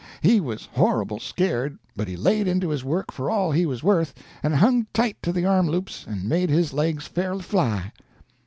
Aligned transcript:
He 0.21 0.39
was 0.41 0.65
horrible 0.71 1.19
scared, 1.19 1.77
but 1.95 2.07
he 2.07 2.15
laid 2.17 2.47
into 2.47 2.69
his 2.69 2.83
work 2.83 3.11
for 3.11 3.29
all 3.29 3.51
he 3.51 3.67
was 3.67 3.83
worth, 3.83 4.15
and 4.41 4.55
hung 4.55 4.87
tight 4.95 5.21
to 5.21 5.31
the 5.31 5.45
arm 5.45 5.67
loops 5.69 6.07
and 6.07 6.27
made 6.27 6.49
his 6.49 6.73
legs 6.73 7.05
fairly 7.05 7.43
fly. 7.43 7.91